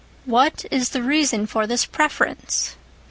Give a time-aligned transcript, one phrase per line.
[0.25, 2.75] What is the reason for this Preference?